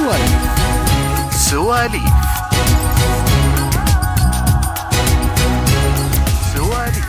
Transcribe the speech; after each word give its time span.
سواليف 0.00 0.42
سواليف. 1.30 2.02
سواليف. 6.54 7.06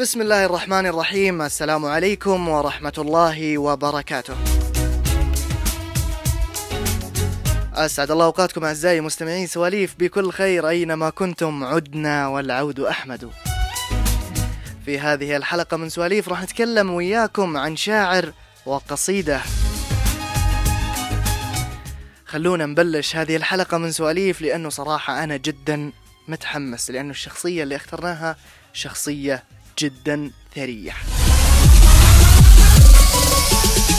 بسم 0.00 0.20
الله 0.20 0.44
الرحمن 0.44 0.86
الرحيم. 0.86 1.42
السلام 1.42 1.84
عليكم 1.84 2.48
ورحمة 2.48 2.92
الله 2.98 3.58
وبركاته. 3.58 4.34
أسعد 7.74 8.10
الله 8.10 8.24
أوقاتكم 8.24 8.64
أعزائي 8.64 9.00
مستمعين 9.00 9.46
سواليف. 9.46 9.94
بكل 9.98 10.32
خير 10.32 10.68
أينما 10.68 11.10
كنتم 11.10 11.64
عدنا 11.64 12.28
والعود 12.28 12.80
أحمد. 12.80 13.30
في 14.84 14.98
هذه 14.98 15.36
الحلقة 15.36 15.76
من 15.76 15.88
سواليف 15.88 16.28
راح 16.28 16.42
نتكلم 16.42 16.90
وياكم 16.90 17.56
عن 17.56 17.76
شاعر 17.76 18.32
وقصيدة. 18.66 19.40
خلونا 22.26 22.66
نبلش 22.66 23.16
هذه 23.16 23.36
الحلقة 23.36 23.78
من 23.78 23.92
سواليف 23.92 24.40
لأنه 24.40 24.68
صراحة 24.68 25.24
أنا 25.24 25.36
جدا 25.36 25.92
متحمس 26.28 26.90
لأنه 26.90 27.10
الشخصية 27.10 27.62
اللي 27.62 27.76
اخترناها 27.76 28.36
شخصية 28.72 29.44
جدا 29.78 30.30
ثرية. 30.54 30.92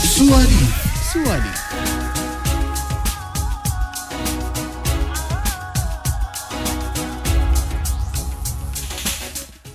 سواليف 0.04 0.74
سواليف. 1.12 2.03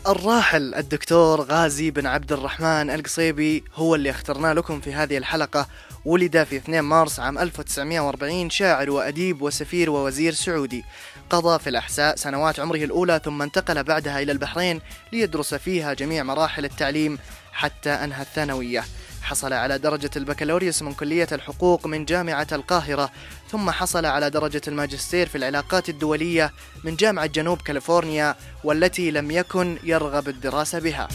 الراحل 0.09 0.75
الدكتور 0.75 1.41
غازي 1.41 1.91
بن 1.91 2.05
عبد 2.05 2.31
الرحمن 2.31 2.89
القصيبي 2.89 3.63
هو 3.75 3.95
اللي 3.95 4.09
اخترناه 4.09 4.53
لكم 4.53 4.81
في 4.81 4.93
هذه 4.93 5.17
الحلقة. 5.17 5.67
ولد 6.05 6.43
في 6.43 6.57
2 6.57 6.83
مارس 6.83 7.19
عام 7.19 7.37
1940 7.37 8.49
شاعر 8.49 8.89
وأديب 8.89 9.41
وسفير 9.41 9.89
ووزير 9.89 10.33
سعودي. 10.33 10.83
قضى 11.29 11.59
في 11.59 11.69
الأحساء 11.69 12.15
سنوات 12.15 12.59
عمره 12.59 12.77
الأولى 12.77 13.21
ثم 13.25 13.41
انتقل 13.41 13.83
بعدها 13.83 14.21
إلى 14.21 14.31
البحرين 14.31 14.81
ليدرس 15.13 15.53
فيها 15.53 15.93
جميع 15.93 16.23
مراحل 16.23 16.65
التعليم 16.65 17.17
حتى 17.51 17.89
أنهى 17.89 18.21
الثانوية. 18.21 18.83
حصل 19.29 19.53
على 19.53 19.77
درجة 19.77 20.09
البكالوريوس 20.15 20.81
من 20.81 20.93
كلية 20.93 21.27
الحقوق 21.31 21.87
من 21.87 22.05
جامعة 22.05 22.47
القاهرة 22.51 23.11
ثم 23.51 23.71
حصل 23.71 24.05
على 24.05 24.29
درجة 24.29 24.61
الماجستير 24.67 25.27
في 25.27 25.37
العلاقات 25.37 25.89
الدولية 25.89 26.53
من 26.83 26.95
جامعة 26.95 27.25
جنوب 27.25 27.61
كاليفورنيا 27.61 28.35
والتي 28.63 29.11
لم 29.11 29.31
يكن 29.31 29.77
يرغب 29.83 30.29
الدراسة 30.29 30.79
بها. 30.79 31.07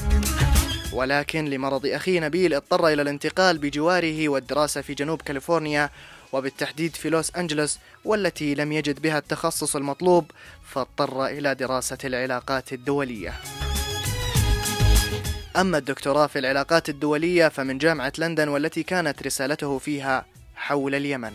ولكن 0.93 1.45
لمرض 1.45 1.87
أخيه 1.87 2.21
نبيل 2.21 2.55
اضطر 2.55 2.89
إلى 2.89 3.03
الانتقال 3.03 3.59
بجواره 3.59 4.29
والدراسة 4.29 4.81
في 4.81 4.95
جنوب 4.95 5.23
كاليفورنيا 5.23 5.91
وبالتحديد 6.33 6.97
في 6.97 7.11
لوس 7.11 7.37
أنجلوس 7.37 7.79
والتي 8.05 8.55
لم 8.55 8.73
يجد 8.73 9.03
بها 9.03 9.19
التخصص 9.19 9.77
المطلوب 9.77 10.31
فاضطر 10.73 11.27
إلى 11.27 11.55
دراسة 11.55 11.99
العلاقات 12.05 12.73
الدولية. 12.73 13.35
أما 15.57 15.79
الدكتوراه 15.79 16.27
في 16.27 16.39
العلاقات 16.39 16.89
الدولية 16.89 17.49
فمن 17.49 17.79
جامعة 17.79 18.13
لندن 18.19 18.49
والتي 18.49 18.83
كانت 18.83 19.23
رسالته 19.23 19.79
فيها 19.79 20.25
حول 20.57 20.95
اليمن. 20.95 21.33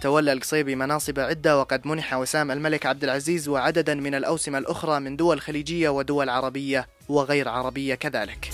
تولى 0.00 0.32
القصيبي 0.32 0.74
مناصب 0.74 1.20
عدة 1.20 1.58
وقد 1.58 1.86
منح 1.86 2.14
وسام 2.14 2.50
الملك 2.50 2.86
عبد 2.86 3.04
العزيز 3.04 3.48
وعددا 3.48 3.94
من 3.94 4.14
الأوسمة 4.14 4.58
الأخرى 4.58 5.00
من 5.00 5.16
دول 5.16 5.40
خليجية 5.40 5.88
ودول 5.88 6.28
عربية 6.28 6.88
وغير 7.08 7.48
عربية 7.48 7.94
كذلك. 7.94 8.50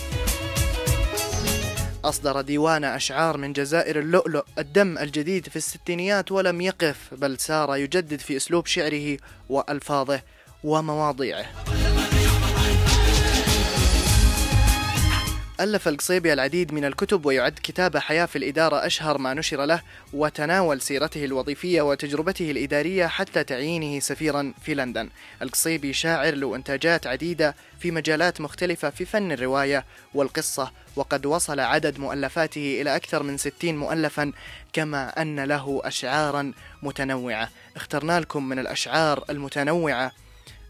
أصدر 2.05 2.41
ديوان 2.41 2.85
أشعار 2.85 3.37
من 3.37 3.53
جزائر 3.53 3.99
اللؤلؤ 3.99 4.45
الدم 4.59 4.99
الجديد 4.99 5.49
في 5.49 5.57
الستينيات 5.57 6.33
ولم 6.33 6.61
يقف 6.61 6.97
بل 7.13 7.39
سار 7.39 7.77
يجدد 7.77 8.21
في 8.21 8.37
أسلوب 8.37 8.67
شعره 8.67 9.17
وألفاظه 9.49 10.23
ومواضيعه. 10.65 11.76
ألف 15.61 15.89
القصيبي 15.89 16.33
العديد 16.33 16.73
من 16.73 16.85
الكتب 16.85 17.27
ويعد 17.27 17.59
كتاب 17.63 17.97
حياة 17.97 18.27
في 18.27 18.39
الإدارة 18.39 18.87
أشهر 18.87 19.19
ما 19.19 19.35
نشر 19.35 19.65
له 19.65 19.83
وتناول 20.13 20.81
سيرته 20.81 21.25
الوظيفية 21.25 21.83
وتجربته 21.83 22.51
الإدارية 22.51 23.07
حتى 23.07 23.45
تعيينه 23.45 24.01
سفيرا 24.01 24.55
في 24.63 24.75
لندن. 24.75 25.09
القصيبي 25.43 25.93
شاعر 25.93 26.35
له 26.35 26.57
إنتاجات 26.57 27.07
عديدة 27.07 27.55
في 27.81 27.91
مجالات 27.91 28.41
مختلفة 28.41 28.91
في 28.91 29.05
فن 29.05 29.33
الرواية 29.33 29.85
والقصة 30.15 30.73
وقد 30.97 31.27
وصل 31.27 31.61
عدد 31.61 31.99
مؤلفاته 31.99 32.79
إلى 32.81 32.97
أكثر 32.97 33.23
من 33.23 33.37
60 33.37 33.77
مؤلفا 33.77 34.33
كما 34.73 35.23
أن 35.23 35.41
له 35.41 35.81
أشعارا 35.85 36.53
متنوعة. 36.83 37.51
اخترنا 37.77 38.21
لكم 38.21 38.49
من 38.49 38.59
الأشعار 38.59 39.25
المتنوعة 39.31 40.13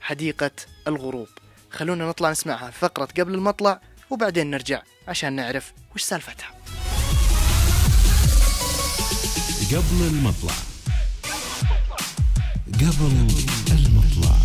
حديقة 0.00 0.50
الغروب. 0.88 1.28
خلونا 1.70 2.08
نطلع 2.08 2.30
نسمعها. 2.30 2.70
فقرة 2.70 3.08
قبل 3.18 3.34
المطلع 3.34 3.80
وبعدين 4.10 4.50
نرجع 4.50 4.82
عشان 5.08 5.32
نعرف 5.32 5.72
وش 5.94 6.02
سالفتها. 6.02 6.50
قبل 9.72 10.06
المطلع. 10.06 10.54
قبل 12.74 13.06
المطلع. 13.70 14.36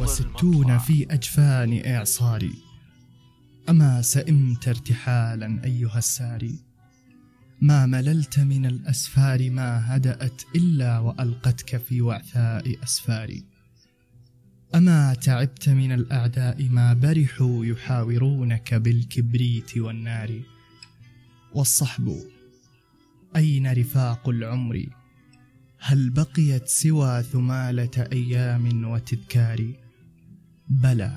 وستون 0.00 0.78
في 0.78 1.06
أجفان 1.10 1.82
إعصاري 1.86 2.54
أما 3.68 4.02
سئمت 4.02 4.68
ارتحالا 4.68 5.64
أيها 5.64 5.98
الساري. 5.98 6.58
ما 7.60 7.86
مللت 7.86 8.38
من 8.38 8.66
الأسفار 8.66 9.50
ما 9.50 9.96
هدأت 9.96 10.42
إلا 10.56 10.98
وألقتك 10.98 11.76
في 11.76 12.00
وعثاء 12.00 12.84
أسفاري. 12.84 13.53
أما 14.74 15.14
تعبت 15.14 15.68
من 15.68 15.92
الأعداء 15.92 16.68
ما 16.68 16.92
برحوا 16.92 17.66
يحاورونك 17.66 18.74
بالكبريت 18.74 19.78
والنار. 19.78 20.40
والصحب 21.52 22.16
أين 23.36 23.72
رفاق 23.72 24.28
العمر؟ 24.28 24.86
هل 25.78 26.10
بقيت 26.10 26.68
سوى 26.68 27.22
ثمالة 27.22 28.08
أيام 28.12 28.84
وتذكار؟ 28.84 29.72
بلى 30.68 31.16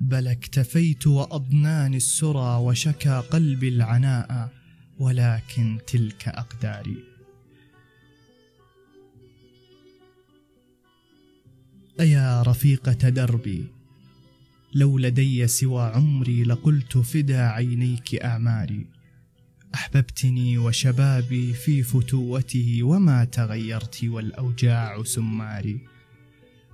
بل 0.00 0.28
اكتفيت 0.28 1.06
وأضناني 1.06 1.96
السرى 1.96 2.56
وشكى 2.56 3.22
قلبي 3.30 3.68
العناء 3.68 4.52
ولكن 4.98 5.78
تلك 5.86 6.28
أقداري. 6.28 7.15
أيا 12.00 12.42
رفيقة 12.42 13.08
دربي 13.08 13.64
لو 14.74 14.98
لدي 14.98 15.46
سوى 15.46 15.82
عمري 15.82 16.44
لقلت 16.44 16.98
فدا 16.98 17.40
عينيك 17.40 18.14
أعماري. 18.14 18.86
أحببتني 19.74 20.58
وشبابي 20.58 21.52
في 21.52 21.82
فتوته 21.82 22.78
وما 22.82 23.24
تغيرت 23.24 24.04
والأوجاع 24.04 25.02
سماري. 25.02 25.80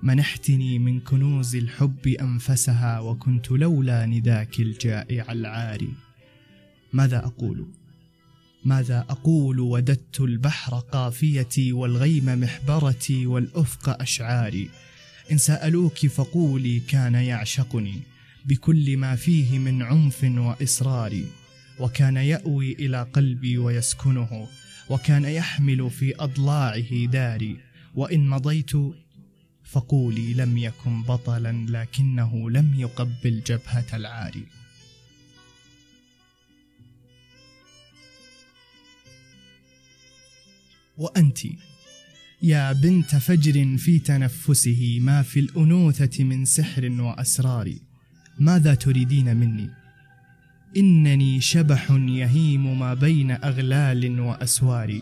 منحتني 0.03 0.79
من 0.79 0.99
كنوز 0.99 1.55
الحب 1.55 2.07
أنفسها 2.07 2.99
وكنت 2.99 3.51
لولا 3.51 4.05
نداك 4.05 4.59
الجائع 4.59 5.31
العاري. 5.31 5.93
ماذا 6.93 7.17
أقول؟ 7.17 7.65
ماذا 8.65 9.05
أقول؟ 9.09 9.59
وددت 9.59 10.21
البحر 10.21 10.79
قافيتي 10.79 11.73
والغيم 11.73 12.25
محبرتي 12.25 13.25
والأفق 13.25 14.01
أشعاري. 14.01 14.69
إن 15.31 15.37
سألوك 15.37 16.05
فقولي 16.07 16.79
كان 16.79 17.15
يعشقني 17.15 18.01
بكل 18.45 18.97
ما 18.97 19.15
فيه 19.15 19.59
من 19.59 19.81
عنف 19.81 20.23
وإصرار 20.23 21.21
وكان 21.79 22.17
يأوي 22.17 22.73
إلى 22.73 23.03
قلبي 23.13 23.57
ويسكنه 23.57 24.47
وكان 24.89 25.25
يحمل 25.25 25.89
في 25.89 26.13
أضلاعه 26.19 27.05
داري 27.05 27.57
وإن 27.95 28.27
مضيت 28.27 28.71
فقولي 29.63 30.33
لم 30.33 30.57
يكن 30.57 31.03
بطلا 31.03 31.65
لكنه 31.69 32.49
لم 32.49 32.73
يقبل 32.79 33.41
جبهة 33.47 33.85
العاري 33.93 34.43
وأنتِ؟ 40.97 41.39
يا 42.43 42.73
بنت 42.73 43.15
فجر 43.15 43.77
في 43.77 43.99
تنفسه 43.99 44.99
ما 45.01 45.21
في 45.21 45.39
الأنوثة 45.39 46.23
من 46.23 46.45
سحر 46.45 46.91
وأسرار. 47.01 47.73
ماذا 48.39 48.73
تريدين 48.73 49.37
مني؟ 49.37 49.69
إنني 50.77 51.41
شبح 51.41 51.91
يهيم 51.91 52.79
ما 52.79 52.93
بين 52.93 53.31
أغلال 53.31 54.19
وأسوار. 54.19 55.01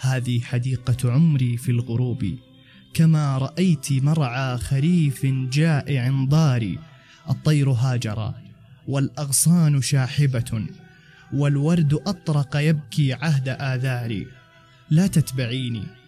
هذه 0.00 0.40
حديقة 0.40 1.12
عمري 1.12 1.56
في 1.56 1.70
الغروب. 1.70 2.38
كما 2.94 3.38
رأيت 3.38 3.92
مرعى 3.92 4.58
خريف 4.58 5.26
جائع 5.26 6.24
ضاري 6.28 6.78
الطير 7.30 7.70
هاجرا 7.70 8.34
والأغصان 8.88 9.80
شاحبة. 9.80 10.66
والورد 11.32 11.94
أطرق 11.94 12.56
يبكي 12.56 13.12
عهد 13.12 13.48
آذاري 13.48 14.26
لا 14.90 15.06
تتبعيني. 15.06 15.99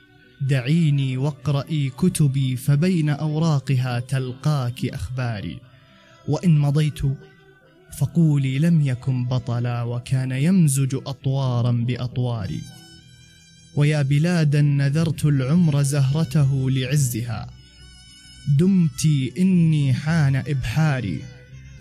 دعيني 0.49 1.17
واقرئي 1.17 1.91
كتبي 1.91 2.57
فبين 2.57 3.09
أوراقها 3.09 4.01
تلقاك 4.01 4.87
أخباري. 4.87 5.59
وإن 6.29 6.59
مضيت 6.59 7.01
فقولي 7.99 8.59
لم 8.59 8.87
يكن 8.87 9.25
بطلا 9.25 9.83
وكان 9.83 10.33
يمزج 10.33 10.95
أطوارا 11.07 11.73
بأطواري. 11.73 12.61
ويا 13.77 14.03
بلادا 14.03 14.63
نذرت 14.63 15.25
العمر 15.25 15.83
زهرته 15.83 16.71
لعزها. 16.71 17.51
دمت 18.59 19.07
إني 19.39 19.95
حان 19.95 20.37
إبحاري. 20.37 21.23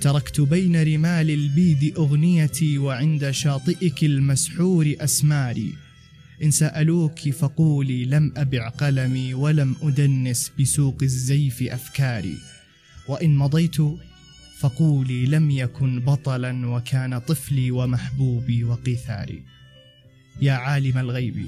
تركت 0.02 0.42
بين 0.42 0.84
رمال 0.84 1.30
البيد 1.30 1.94
أغنيتي 1.98 2.78
وعند 2.78 3.32
شاطئك 3.32 4.04
المسحور 4.04 4.96
أسماري. 5.00 5.74
إن 6.44 6.52
سألوك 6.52 7.30
فقولي 7.30 8.06
لم 8.06 8.34
أبع 8.38 8.70
قلمي 8.70 9.34
ولم 9.34 9.76
أدنس 9.82 10.52
بسوق 10.60 10.98
الزيف 11.04 11.64
أفكاري. 11.64 12.38
وإن 13.08 13.36
مضيت 13.36 13.78
فقولي 14.60 15.26
لم 15.26 15.52
يكن 15.52 16.00
بطلا 16.00 16.68
وكان 16.68 17.20
طفلي 17.20 17.72
ومحبوبي 17.72 18.64
وقيثاري 18.64 19.44
يا 20.42 20.54
عالم 20.54 20.98
الغيب 20.98 21.46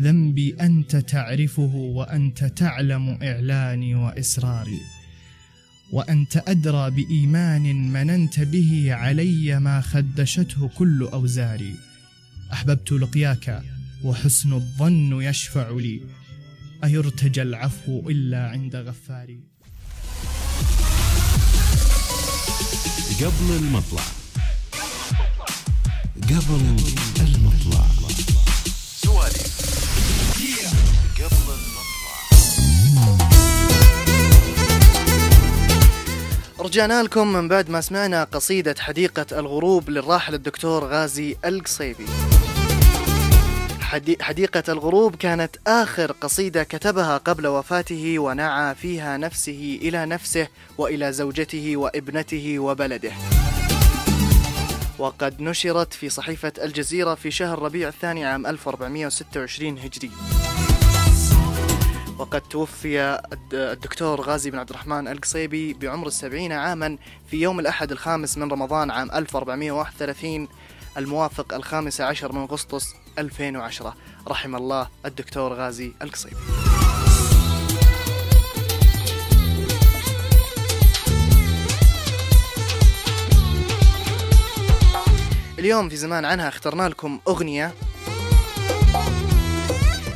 ذنبي 0.00 0.54
أنت 0.60 0.96
تعرفه 0.96 1.74
وأنت 1.74 2.44
تعلم 2.44 3.18
إعلاني 3.22 3.94
وإسراري 3.94 4.80
وأنت 5.92 6.42
أدرى 6.48 6.90
بإيمان 6.90 7.92
مننت 7.92 8.40
به 8.40 8.94
علي 8.94 9.60
ما 9.60 9.80
خدشته 9.80 10.68
كل 10.68 11.02
أوزاري. 11.12 11.74
أحببت 12.52 12.92
لقياك 12.92 13.62
وحسن 14.04 14.52
الظن 14.52 15.22
يشفع 15.22 15.70
لي. 15.70 16.00
أيرتجى 16.84 17.42
العفو 17.42 18.08
إلا 18.10 18.48
عند 18.48 18.76
غفاري. 18.76 19.40
قبل 23.20 23.56
المطلع. 23.56 24.02
قبل 26.22 26.76
المطلع. 27.20 27.86
سواليف 29.02 29.58
قبل 31.16 31.54
المطلع. 31.54 32.18
رجعنا 36.58 37.02
لكم 37.02 37.32
من 37.32 37.48
بعد 37.48 37.70
ما 37.70 37.80
سمعنا 37.80 38.24
قصيدة 38.24 38.74
حديقة 38.78 39.26
الغروب 39.38 39.90
للراحل 39.90 40.34
الدكتور 40.34 40.84
غازي 40.84 41.36
القصيبي. 41.44 42.06
حديقة 44.20 44.62
الغروب 44.72 45.16
كانت 45.16 45.56
آخر 45.66 46.12
قصيدة 46.12 46.62
كتبها 46.64 47.16
قبل 47.16 47.46
وفاته 47.46 48.18
ونعى 48.18 48.74
فيها 48.74 49.16
نفسه 49.16 49.78
إلى 49.82 50.06
نفسه 50.06 50.48
وإلى 50.78 51.12
زوجته 51.12 51.76
وابنته 51.76 52.58
وبلده. 52.58 53.12
وقد 54.98 55.40
نشرت 55.40 55.92
في 55.92 56.08
صحيفة 56.08 56.52
الجزيرة 56.62 57.14
في 57.14 57.30
شهر 57.30 57.58
ربيع 57.62 57.88
الثاني 57.88 58.24
عام 58.24 58.46
1426 58.46 59.78
هجري. 59.78 60.10
وقد 62.18 62.40
توفي 62.40 63.00
الد- 63.32 63.54
الدكتور 63.54 64.20
غازي 64.20 64.50
بن 64.50 64.58
عبد 64.58 64.70
الرحمن 64.70 65.08
القصيبي 65.08 65.72
بعمر 65.74 66.06
السبعين 66.06 66.52
عاما 66.52 66.96
في 67.30 67.36
يوم 67.36 67.60
الأحد 67.60 67.92
الخامس 67.92 68.38
من 68.38 68.50
رمضان 68.52 68.90
عام 68.90 69.10
1431 69.12 70.48
الموافق 70.96 71.54
الخامس 71.54 72.00
عشر 72.00 72.32
من 72.32 72.40
أغسطس 72.40 72.94
2010 73.18 73.94
رحم 74.28 74.56
الله 74.56 74.88
الدكتور 75.06 75.52
غازي 75.52 75.92
القصيبي 76.02 76.36
اليوم 85.58 85.88
في 85.88 85.96
زمان 85.96 86.24
عنها 86.24 86.48
اخترنا 86.48 86.88
لكم 86.88 87.20
أغنية 87.28 87.74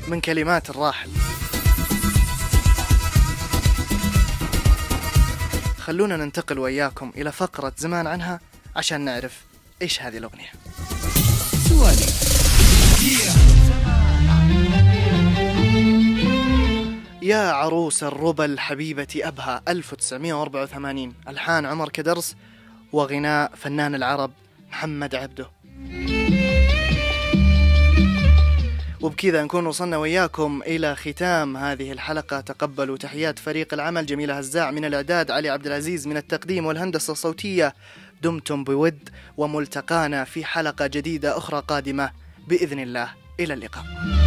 من 0.08 0.20
كلمات 0.20 0.70
الراحل. 0.70 1.10
خلونا 5.78 6.16
ننتقل 6.16 6.58
وياكم 6.58 7.12
إلى 7.16 7.32
فقرة 7.32 7.72
زمان 7.78 8.06
عنها 8.06 8.40
عشان 8.76 9.00
نعرف 9.00 9.40
إيش 9.82 10.02
هذه 10.02 10.18
الأغنية. 10.18 10.52
سوالي 11.68 12.11
يا 17.22 17.52
عروس 17.52 18.02
الربا 18.02 18.44
الحبيبة 18.44 19.08
أبهى 19.16 19.60
1984 19.68 21.14
ألحان 21.28 21.66
عمر 21.66 21.88
كدرس 21.88 22.36
وغناء 22.92 23.52
فنان 23.56 23.94
العرب 23.94 24.30
محمد 24.70 25.14
عبده. 25.14 25.50
وبكذا 29.00 29.44
نكون 29.44 29.66
وصلنا 29.66 29.96
وياكم 29.96 30.62
إلى 30.66 30.96
ختام 30.96 31.56
هذه 31.56 31.92
الحلقة. 31.92 32.40
تقبلوا 32.40 32.96
تحيات 32.96 33.38
فريق 33.38 33.74
العمل 33.74 34.06
جميلة 34.06 34.38
هزاع 34.38 34.70
من 34.70 34.84
الإعداد 34.84 35.30
علي 35.30 35.50
عبد 35.50 35.66
العزيز 35.66 36.06
من 36.06 36.16
التقديم 36.16 36.66
والهندسة 36.66 37.12
الصوتية. 37.12 37.74
دمتم 38.22 38.64
بود 38.64 39.08
وملتقانا 39.36 40.24
في 40.24 40.44
حلقة 40.44 40.86
جديدة 40.86 41.38
أخرى 41.38 41.62
قادمة. 41.68 42.21
بإذن 42.48 42.78
الله. 42.78 43.08
إلى 43.40 43.54
اللقاء. 43.54 44.21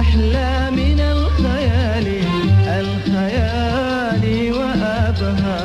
أحلى 0.00 0.70
من 0.70 1.00
الخيال 1.00 2.06
الخيال 2.66 4.52
وأبها 4.52 5.62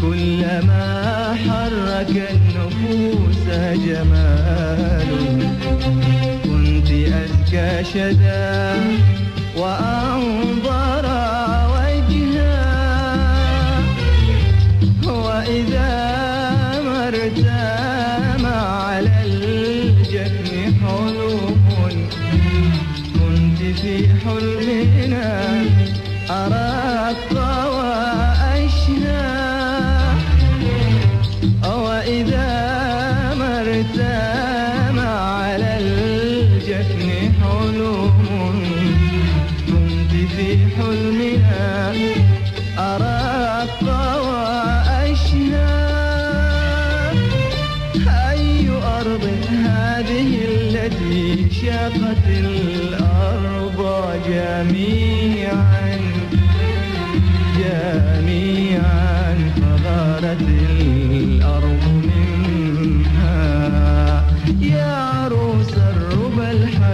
كلما 0.00 0.84
حرك 1.46 2.12
النفوس 2.30 3.44
جمال. 3.86 5.08
كنت 6.44 6.90
أزكى 6.90 7.84
شذا 7.92 8.65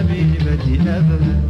حبيبتي 0.03 0.81
أبدا 0.81 1.41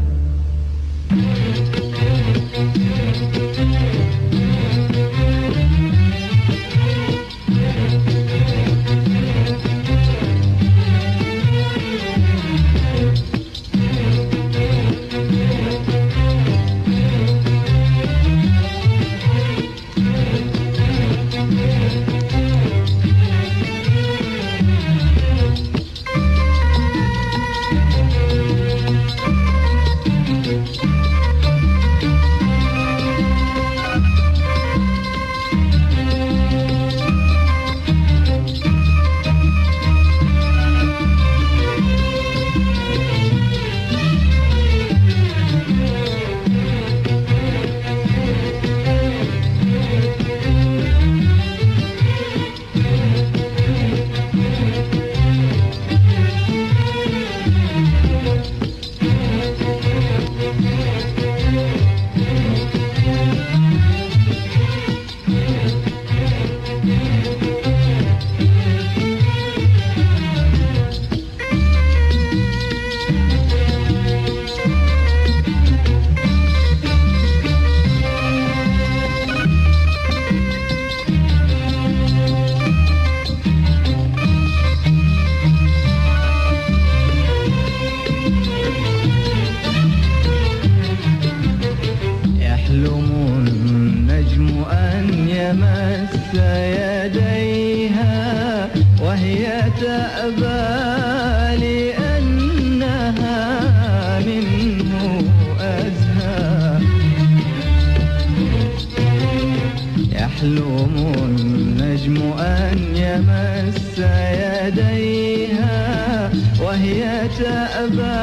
أن 112.38 112.78
يمس 112.96 113.98
يديها 114.42 116.30
وهي 116.62 117.28
تأبى 117.38 118.22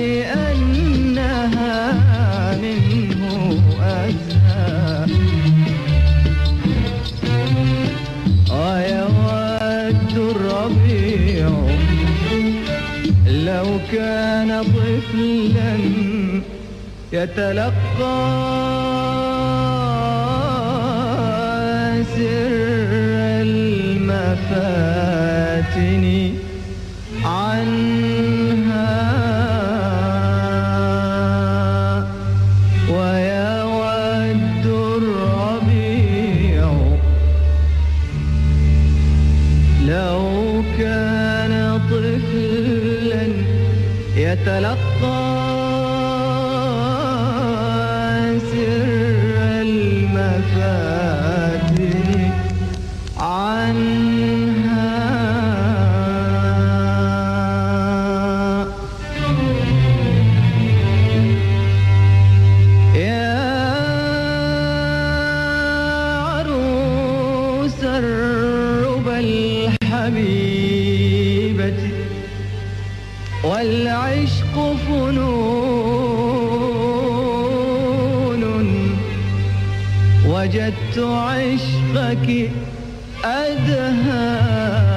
لأنها 0.00 1.74
منه 2.62 3.58
أسهى 3.80 5.06
ويود 8.50 10.14
الربيع 10.36 11.48
لو 13.26 13.66
كان 13.92 14.62
طفلا 14.62 15.76
يتلقى 17.12 18.65
وجدت 80.46 80.98
عشقك 80.98 82.50
أدهى. 83.24 84.95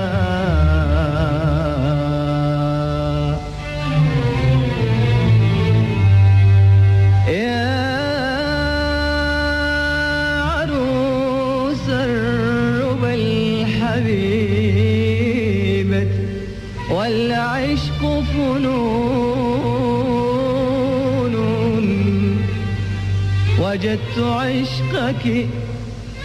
وجدت 23.80 24.20
عشقك 24.20 25.48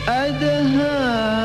أدهى. 0.09 1.45